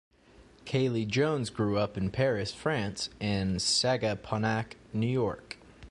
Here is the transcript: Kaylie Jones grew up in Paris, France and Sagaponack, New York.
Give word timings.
Kaylie 0.65 1.07
Jones 1.07 1.51
grew 1.51 1.77
up 1.77 1.95
in 1.95 2.09
Paris, 2.09 2.51
France 2.51 3.11
and 3.19 3.57
Sagaponack, 3.57 4.73
New 4.93 5.05
York. 5.05 5.57